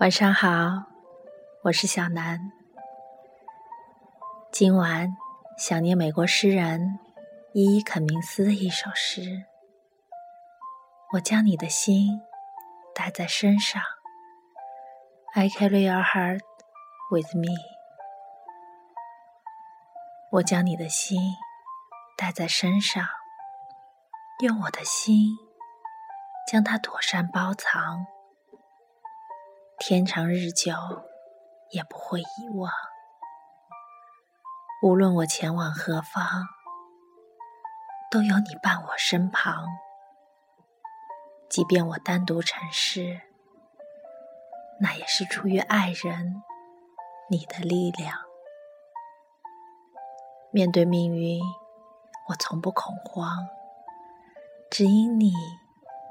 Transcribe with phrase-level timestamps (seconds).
[0.00, 0.84] 晚上好，
[1.64, 2.52] 我是小南。
[4.52, 5.16] 今晚
[5.56, 7.00] 想念美国诗人
[7.52, 9.44] 伊伊肯明斯的一首诗。
[11.14, 12.20] 我将你的心
[12.94, 13.82] 带在身上
[15.34, 16.42] ，I carry your heart
[17.10, 17.56] with me。
[20.30, 21.18] 我将你的心
[22.16, 23.04] 带在身上，
[24.44, 25.36] 用我的心
[26.48, 28.06] 将它妥善包藏。
[29.80, 30.72] 天长日久，
[31.70, 32.72] 也不会遗忘。
[34.82, 36.48] 无论我前往何方，
[38.10, 39.64] 都有你伴我身旁。
[41.48, 43.20] 即便我单独沉世，
[44.80, 46.42] 那也是出于爱人
[47.30, 48.18] 你的力量。
[50.50, 51.40] 面对命运，
[52.28, 53.46] 我从不恐慌，
[54.70, 55.32] 只因你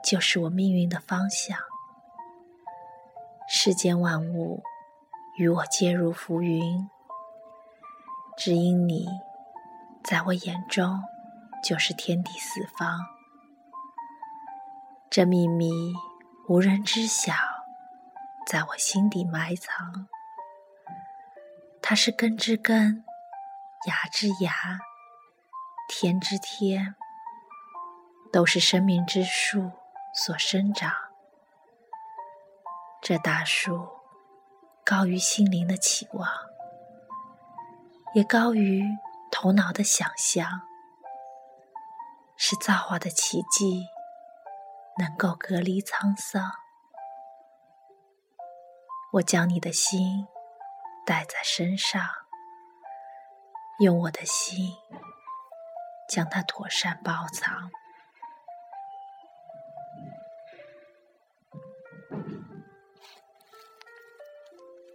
[0.06, 1.60] 就是我命运的方向。
[3.68, 4.64] 世间万物
[5.36, 6.90] 与我皆如浮云，
[8.38, 9.06] 只因你
[10.06, 11.04] 在我眼中
[11.62, 13.06] 就是天地四方。
[15.10, 15.70] 这秘密
[16.48, 17.34] 无人知晓，
[18.46, 20.08] 在我心底埋藏。
[21.82, 23.04] 它是根之根，
[23.86, 24.80] 芽之芽，
[25.90, 26.96] 天之天，
[28.32, 29.74] 都是生命之树
[30.14, 31.07] 所生长。
[33.02, 33.88] 这大树
[34.84, 36.28] 高于心灵的期望，
[38.14, 38.84] 也高于
[39.32, 40.62] 头脑的想象，
[42.36, 43.88] 是造化的奇迹，
[44.98, 46.52] 能够隔离沧桑。
[49.14, 50.28] 我将你的心
[51.06, 52.02] 带在身上，
[53.80, 54.76] 用我的心
[56.10, 57.72] 将它妥善包藏。